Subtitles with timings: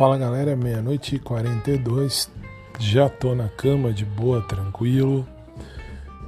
[0.00, 2.30] Fala galera, meia-noite e 42,
[2.78, 5.28] já tô na cama de boa, tranquilo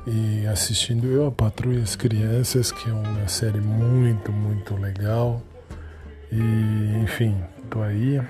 [0.06, 5.40] e assistindo eu a Patrulha as Crianças, que é uma série muito, muito legal.
[6.30, 7.34] E enfim,
[7.70, 8.20] tô aí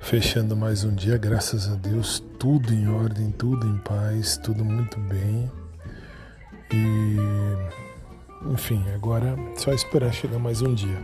[0.00, 4.98] fechando mais um dia, graças a Deus, tudo em ordem, tudo em paz, tudo muito
[5.00, 5.52] bem.
[6.72, 7.16] E
[8.50, 10.98] enfim, agora só esperar chegar mais um dia.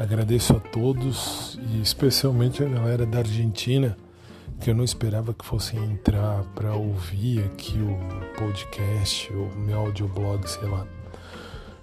[0.00, 3.98] Agradeço a todos e especialmente a galera da Argentina,
[4.58, 7.98] que eu não esperava que fossem entrar para ouvir aqui o
[8.38, 10.86] podcast, o meu audioblog, sei lá.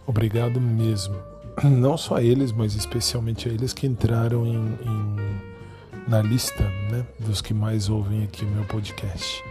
[0.08, 1.16] Obrigado mesmo.
[1.64, 5.16] Não só eles, mas especialmente a eles que entraram em, em,
[6.08, 9.44] na lista né, dos que mais ouvem aqui o meu podcast.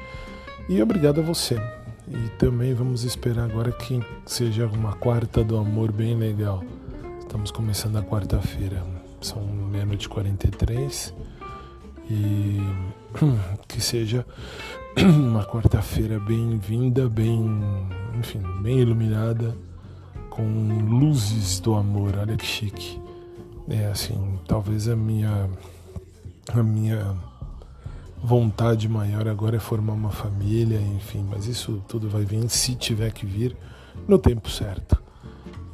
[0.68, 1.54] E obrigado a você.
[2.08, 6.64] E também vamos esperar agora que seja uma quarta do amor bem legal.
[7.36, 8.82] Estamos começando a quarta-feira,
[9.20, 11.12] são meia-noite 43
[12.08, 12.58] e
[13.68, 14.24] que seja
[14.96, 17.46] uma quarta-feira bem-vinda, bem,
[18.18, 19.54] enfim, bem iluminada
[20.30, 20.42] com
[20.88, 22.16] luzes do amor.
[22.16, 22.98] Olha que chique.
[23.68, 25.50] É assim, talvez a minha
[26.54, 27.14] a minha
[28.16, 33.12] vontade maior agora é formar uma família, enfim, mas isso tudo vai vir se tiver
[33.12, 33.54] que vir
[34.08, 34.96] no tempo certo.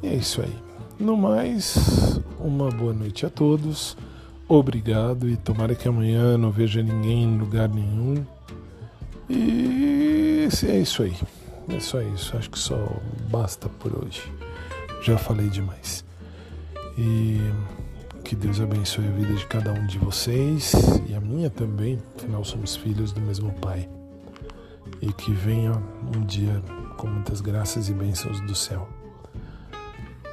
[0.03, 0.72] E é isso aí.
[0.99, 3.97] No mais, uma boa noite a todos.
[4.47, 8.23] Obrigado e tomara que amanhã não veja ninguém em lugar nenhum.
[9.29, 11.15] E é isso aí.
[11.69, 12.37] É só isso.
[12.37, 12.77] Acho que só
[13.29, 14.21] basta por hoje.
[15.01, 16.05] Já falei demais.
[16.97, 17.39] E
[18.23, 20.73] que Deus abençoe a vida de cada um de vocês
[21.09, 23.89] e a minha também, afinal somos filhos do mesmo Pai.
[25.01, 25.71] E que venha
[26.15, 26.61] um dia
[26.97, 28.87] com muitas graças e bênçãos do céu.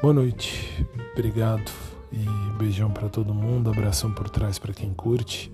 [0.03, 1.71] Boa noite, obrigado
[2.11, 2.25] e
[2.57, 5.53] beijão para todo mundo, abração por trás para quem curte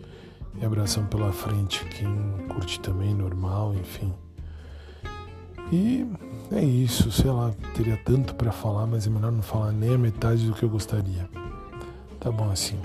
[0.61, 4.15] e abração pela frente quem curte também, normal, enfim.
[5.73, 6.07] E
[6.53, 9.99] é isso, sei lá, teria tanto para falar, mas é melhor não falar nem a
[9.99, 11.29] metade do que eu gostaria.
[12.21, 12.79] Tá bom assim.